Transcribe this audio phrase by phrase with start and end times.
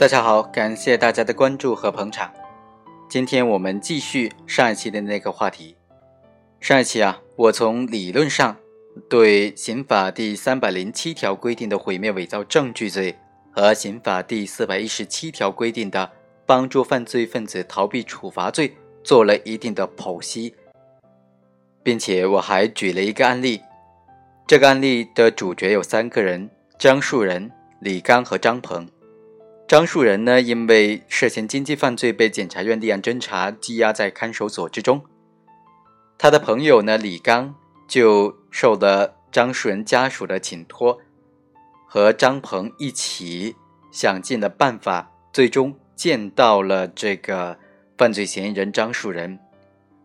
[0.00, 2.32] 大家好，感谢大家的关注和捧场。
[3.06, 5.76] 今天我们继续上一期的那个话题。
[6.58, 8.56] 上一期啊，我从理论上
[9.10, 13.14] 对刑法第三百零七条规定的毁灭伪造证据罪
[13.52, 16.10] 和刑法第四百一十七条规定的
[16.46, 18.74] 帮助犯罪分子逃避处罚罪
[19.04, 20.54] 做了一定的剖析，
[21.82, 23.60] 并且我还举了一个案例。
[24.46, 26.48] 这个案例的主角有三个人：
[26.78, 28.88] 张树人、李刚和张鹏。
[29.70, 35.00] 张树人呢，因为涉嫌经济犯罪被检察院立案侦查，羁押在看守所之中。
[36.18, 37.54] 他的朋友呢，李刚
[37.86, 40.98] 就受了张树人家属的请托，
[41.86, 43.54] 和张鹏一起
[43.92, 47.56] 想尽了办法，最终见到了这个
[47.96, 49.38] 犯罪嫌疑人张树人。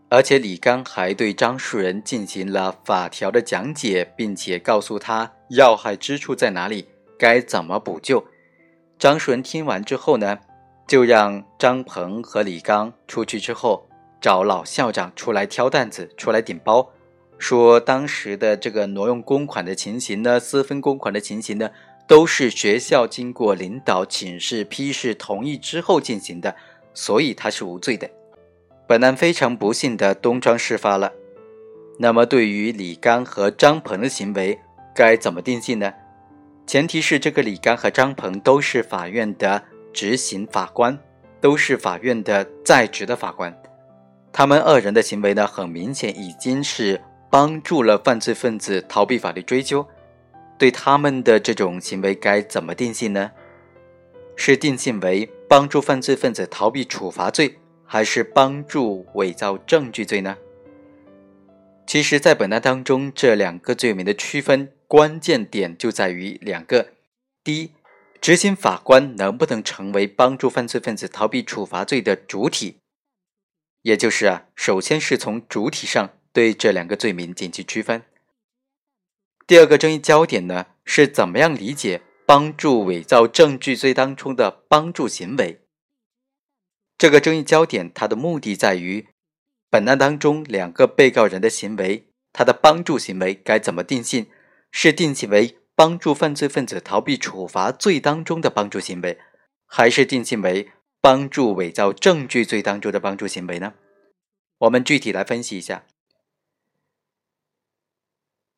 [0.09, 8.23] 而且李刚还对张树人进行了法条的讲解，并且告诉他要害之处在哪里，该怎么补救。
[8.97, 10.39] 张树人听完之后呢，
[10.87, 13.87] 就让张鹏和李刚出去之后，
[14.21, 16.89] 找老校长出来挑担子，出来顶包，
[17.37, 21.69] 说当时的这个挪用公款的情形呢，私分公款的情形呢，
[22.07, 26.55] 都是学校经过领导请示批示同意之后进行的，
[26.93, 28.09] 所以他是无罪的。
[28.87, 31.11] 本案非常不幸的东窗事发了。
[31.99, 34.59] 那么对于李刚和张鹏的行为，
[34.93, 35.93] 该怎么定性呢？
[36.67, 39.63] 前提是这个李刚和张鹏都是法院的
[39.93, 40.97] 执行法官，
[41.39, 43.55] 都是法院的在职的法官。
[44.33, 46.99] 他们二人的行为呢，很明显已经是
[47.29, 49.85] 帮助了犯罪分子逃避法律追究。
[50.57, 53.31] 对他们的这种行为该怎么定性呢？
[54.35, 60.35] 是定性为帮助犯罪分子逃避处罚罪，还是帮助伪造证据罪呢？
[61.85, 64.71] 其实，在本案当中，这两个罪名的区分。
[64.87, 66.93] 关键点就在于两个：
[67.43, 67.71] 第一，
[68.21, 72.77] 执行法官能不能成为帮助犯罪分子逃避处罚罪的主体？
[73.81, 78.03] 也就是啊，首先是从主体上对这两个罪名进行区分。
[79.47, 85.61] 第二个争议焦点呢，是怎么样理解帮助伪造证据罪当中的帮助行为？
[86.97, 89.07] 这个争议焦点，它的目的在于
[89.69, 94.27] 本案当中两个被告人的行为，他的帮助行为该怎么定性？
[94.77, 99.17] 是定性为帮助犯罪分子逃避处罚罪当中的帮助行为，
[99.65, 100.69] 还是定性为
[100.99, 103.75] 帮助伪造证据罪当中的帮助行为呢？
[104.57, 105.85] 我们具体来分析一下。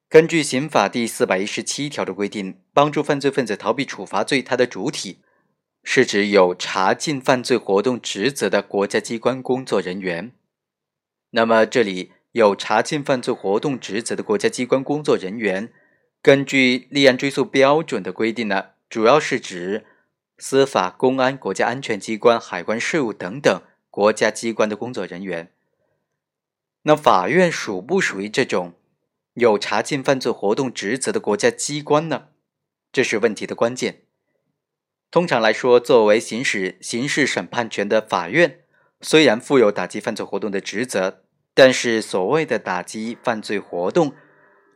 [0.09, 5.19] 根据刑法第四百一十七条的规定，帮助犯罪分子逃避处罚罪，它的主体
[5.83, 10.31] 是指有查禁犯罪活动职责的国家机关工作人员。
[11.29, 15.71] 那么，这里有查禁犯罪活动职责的国家机关工作人员。
[16.27, 19.85] 根据立案追诉标准的规定呢，主要是指
[20.37, 25.53] 司法、公安、国家安全机关、海关事务等等国家机关的工作人员。
[26.81, 28.73] 那法院属不属于这种
[29.35, 32.25] 有查禁犯罪活动职责的国家机关呢？
[32.91, 34.01] 这是问题的关键。
[35.09, 38.59] 通常来说，作为行使刑事审判权的法院，
[38.99, 41.23] 虽然负有打击犯罪活动的职责，
[41.53, 44.13] 但是所谓的打击犯罪活动。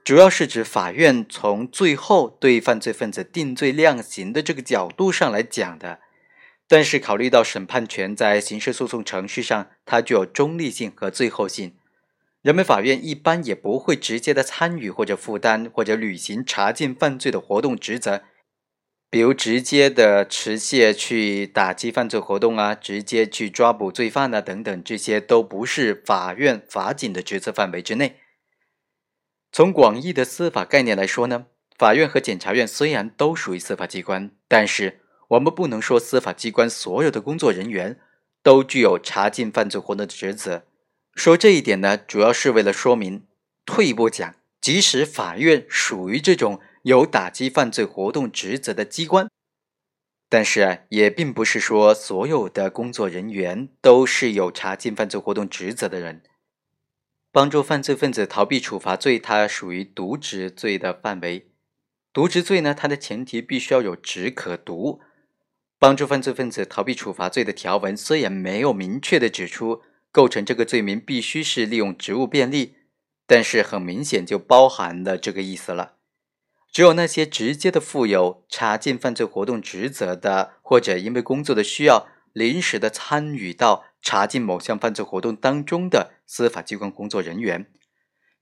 [0.04, 6.00] 主要是指法院从最后对犯罪分子定罪量刑的这个角度上来讲的，
[6.68, 11.76] 但是考虑到审判权在刑事诉讼程序上它具有中立性和最后性，
[12.42, 18.24] 人民法院一般也不会直接的参与或者负担或者履行查禁犯罪的活动职责，
[19.12, 28.21] 比如直接的持械去打击犯罪活动啊，直接去抓捕罪犯啊等等，这些都不是法院法警的职责范围之内。
[29.52, 31.48] 从广义的司法概念来说呢，
[31.78, 38.00] 法院和检察院虽然都属于司法机关，但是我们不能说司法机关所有的工作人员
[38.42, 40.64] 都具有查禁犯罪活动的职责。
[41.16, 43.26] 说这一点呢，主要是为了说明，
[43.66, 49.28] 退一步讲，即使法院属于这种有打击犯罪活动职责的机关，
[50.30, 56.24] 但是，也并不是说所有的工作人员都是有查禁犯罪活动职责的人。
[57.34, 61.48] 帮助犯罪分子逃避处罚罪，它属于渎职罪的范围。
[62.14, 65.00] 渎职罪呢，它的前提必须要有职可渎。
[65.80, 69.82] 帮助犯罪分子逃避处罚罪的条文虽然没有明确的指出
[70.12, 72.76] 构成这个罪名必须是利用职务便利，
[73.26, 75.94] 但是很明显就包含了这个意思了。
[76.70, 83.86] 只有那些直接的负有查禁犯罪活动职责的，或者因为工作的需要临时的参与到。
[84.02, 87.68] 查禁某项犯罪活动当中的司法机关工作人员，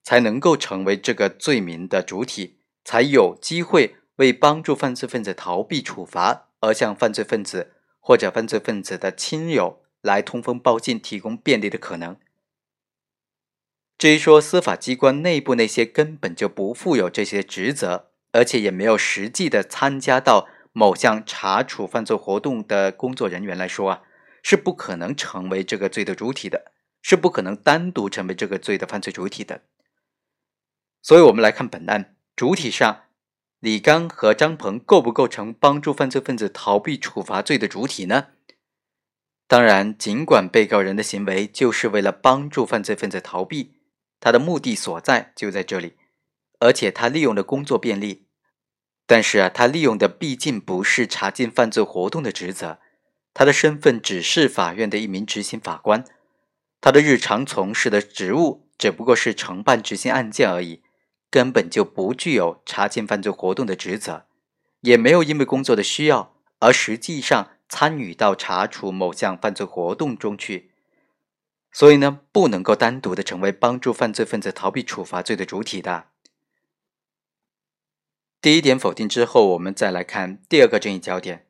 [0.04, 12.18] 才能够成为这个罪名的主体，才有机会为帮助犯罪分子逃避处罚而向犯罪分子或者犯罪分子的亲友来通风报信、提供便利的可能。
[13.98, 24.02] 至于说司法机关内部那些根本就不负有这些职责，而且也没有实际的参加到某项查处犯罪活动的工作人员来说啊，
[24.44, 26.72] 是不可能成为这个罪的主体的，
[27.02, 29.64] 是不可能单独成为这个罪的犯罪主体的。
[31.02, 33.04] 所以，我们来看本案主体上，
[33.60, 38.28] 李刚和张鹏构不构成帮助犯罪分子逃避处罚罪的主体呢？
[39.48, 43.76] 当然，尽管被告人的行为就是为了帮助犯罪分子逃避。
[44.20, 45.96] 他的目的所在就在这里，
[46.60, 48.28] 而且他利用的工作便利，
[49.06, 52.82] 但是啊，他利用的毕竟不是查禁犯罪活动的职责，
[53.40, 56.04] 他的身份只是法院的一名执行法官，
[56.82, 60.84] 他的日常从事的职务只不过是承办执行案件而已，
[61.32, 64.26] 根本就不具有查禁犯罪活动的职责，
[64.82, 70.72] 也没有因为工作的需要而实际上参与到查处某项犯罪活动中去。
[71.72, 76.08] 所以呢，不能够单独的成为帮助犯罪分子逃避处罚罪的主体的。
[78.42, 81.46] 第一点否定之后，我们再来看第二个争议焦点：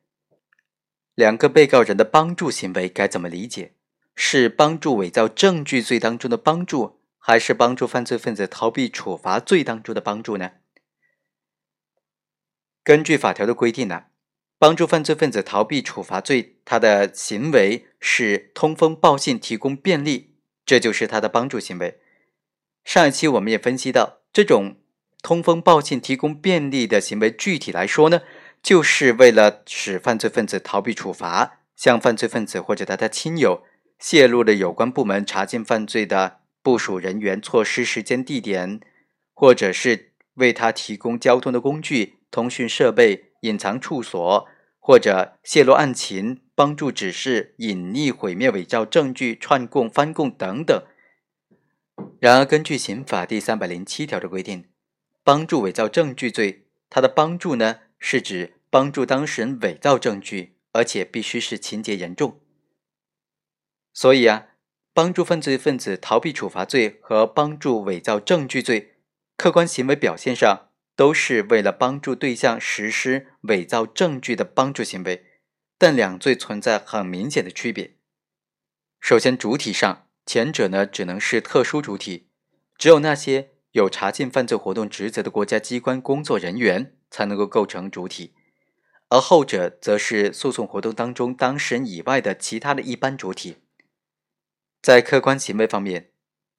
[1.20, 3.74] 两个被告人的帮助行为该怎么理解？
[4.16, 10.52] 是帮助伪造证据罪当中的帮助，还是帮助犯罪分子逃避处罚罪当中的帮助呢？
[12.82, 14.04] 根据法条的规定呢？
[14.58, 22.00] 帮助犯罪分子逃避处罚罪，他的行为是通风报信、提供便利，这就是他的帮助行为。
[22.82, 24.76] 上一期我们也分析到，这种
[25.22, 28.22] 通风报信、提供便利的行为，具体来说呢，
[28.62, 33.64] 就是为了使犯罪分子逃避处罚，向犯罪分子或者他的亲友
[33.98, 38.80] 泄露了有关部门查禁犯罪的部署人员、措施、时间、地点，
[39.34, 43.26] 或者是为他提供交通的工具、通讯设备。
[43.42, 44.46] 隐藏处所，
[44.78, 50.82] 或者泄露案情，帮助指示、隐匿、毁灭、伪造证据、串供、翻供等等。
[52.20, 54.66] 然而，根据刑法第三百零七条的规定，
[55.24, 62.40] 帮助伪造证据罪，它的帮助呢，是指帮助当事人伪造证据，而且必须是情节严重。
[63.92, 64.48] 所以啊，
[64.92, 68.96] 帮助犯罪分子逃避处罚罪和帮助伪造证据罪，
[69.36, 70.66] 客观行为表现上。
[70.96, 75.24] 都是为了帮助对象实施伪造证据的帮助行为，
[75.78, 77.96] 但两罪存在很明显的区别。
[79.00, 82.28] 首先，主体上，前者呢只能是特殊主体，
[82.76, 88.34] 只有那些有查禁犯罪活动职责的国家机关工作人员才能够构成主体，
[89.08, 93.56] 而后者则是诉讼活动当中当事人以外的其他的一般主体。
[94.82, 96.10] 在客观行为方面，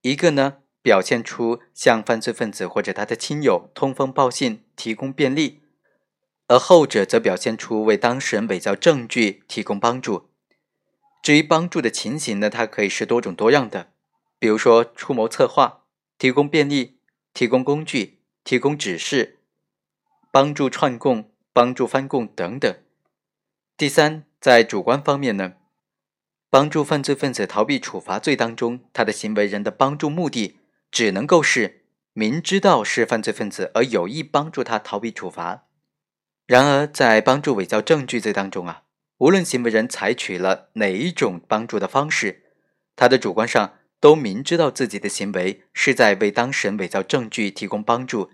[0.01, 0.57] 一个呢。
[0.83, 5.61] 表现出向犯罪分子或者他的亲友通风报信、提供便利，
[6.47, 10.31] 而后者则表现出为当事人伪造证据提供帮助。
[11.21, 13.91] 至于帮助的情形呢，它可以是多种多样的，
[14.39, 15.83] 比如说出谋策划、
[16.17, 16.97] 提供便利、
[17.33, 19.39] 提供工具、提供指示、
[20.31, 22.75] 帮助串供、帮助翻供等等。
[23.75, 25.53] 第三，在主观方面呢，
[26.49, 30.57] 帮助犯罪分子逃避处罚罪当中，他的行为人的帮助目的。
[30.91, 35.63] 只能够是明知道是犯罪分子而有意帮助他逃避处罚。
[36.45, 38.83] 然而，在帮助伪造证据罪当中啊，
[39.19, 42.43] 无论行为人采取了哪一种帮助的方式，
[42.97, 48.31] 他的主观上都明知道自己的行为是在为当事人伪造证据提供帮助。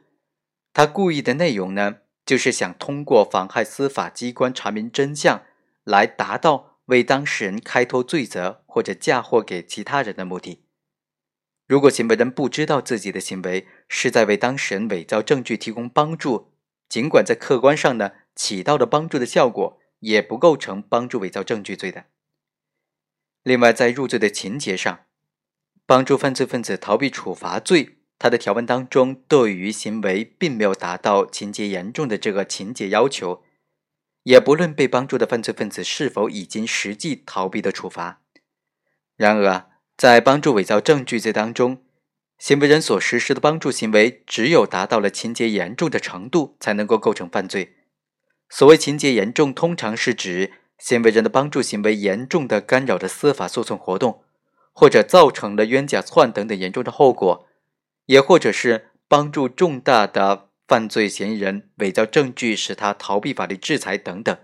[0.74, 5.44] 他故意的内容呢，就是想通过妨害司法机关查明真相，
[5.84, 10.64] 来达到为当事人开脱罪责或者嫁祸给其他人的目的。
[11.68, 16.54] 如果行为人不知道自己的行为是在为当事人伪造证据提供帮助，
[16.88, 22.06] 尽管在客观上呢起到了帮助的效果，也不构成帮助伪造证据罪的。
[23.44, 25.07] 另外，在入罪的情节上，
[25.88, 33.42] 帮助犯罪分子逃避处罚罪，它的条文当中对于行为并没有达到情节严重的这个情节要求，
[34.24, 38.22] 也不论被帮助的犯罪分子是否已经实际逃避的处罚。
[39.16, 39.66] 然而。
[39.98, 41.82] 在帮助伪造证据罪当中，
[42.38, 47.78] 行为人所实施的帮助行为，只有达到了情节严重的程度，才能够构成犯罪。
[48.48, 54.24] 所谓情节严重，通常是指行为人的帮助行为严重的干扰了司法诉讼活动，
[54.80, 57.48] 或者造成了冤假错案等等严重的后果，
[58.06, 64.38] 也或者是帮助重大的犯罪嫌疑人伪造证据，使他逃避法律制裁等等。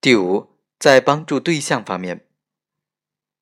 [0.00, 2.24] 第五，在帮助对象方面。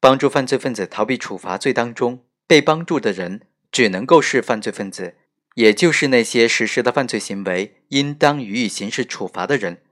[0.00, 5.14] 帮助犯罪分子逃避处罚罪当中，被帮助的人只能够是犯罪分子，
[5.54, 9.82] 也就是那些实施的犯罪行为应当予以刑事处罚的人。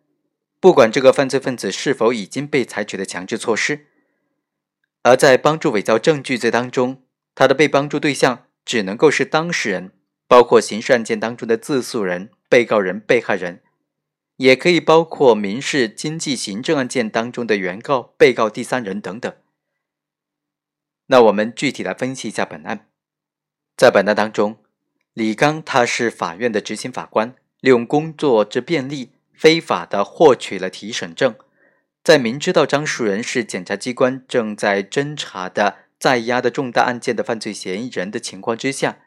[0.58, 3.86] 不管这个犯罪分子是否已经被采取的强制措施。
[5.04, 7.02] 而在帮助伪造证据罪当中，
[7.34, 9.92] 他的被帮助对象只能够是当事人，
[10.26, 13.62] 包括刑事案件当中的自诉人、被告人、被害人，
[14.38, 19.30] 也可以包括民事、经济、行政案件当中的原告、被告、第三人等等。
[21.08, 22.88] 那我们具体来分析一下本案。
[23.76, 24.56] 在本案当中，
[25.12, 31.34] 李刚他是法院的执行法官，利用工作之便利，非法的获取了提审证，
[32.04, 38.98] 在明知道张树人是检察机关正在侦查的在押的重大案件的犯罪嫌疑人的情况之下，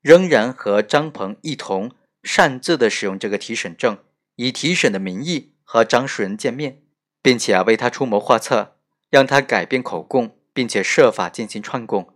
[0.00, 1.90] 仍然和张鹏一同
[2.22, 3.98] 擅自的使用这个提审证，
[4.36, 6.80] 以提审的名义和张树人见面，
[7.20, 8.76] 并且啊为他出谋划策，
[9.10, 10.32] 让他改变口供。
[10.56, 12.14] 并且设法进行串供，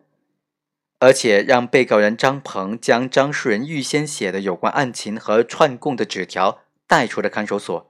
[0.99, 7.90] 而且让被告人张鹏将张树人预先写的有关案情和串供的纸条带出了看守所，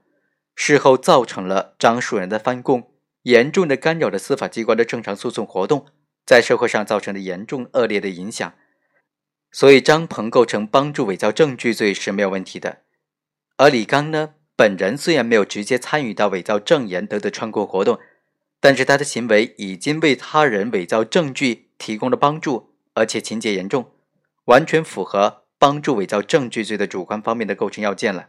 [0.62, 5.86] 事后造成了张树人的翻供，严重的干扰了司法机关的正常诉讼活动，
[6.26, 8.52] 在社会上造成了严重恶劣的影响。
[9.50, 12.82] 所以张鹏构成帮助伪造证据罪是没有问题的。
[13.56, 17.98] 而李刚呢，本人虽然没有直接参与到伪造证言等的串供活动。
[18.60, 23.92] 但是他的行为已经为他人伪造证据提供了帮助，而且情节严重，
[24.44, 28.28] 完全符合帮助伪造证据罪的主观方面的构成要件了。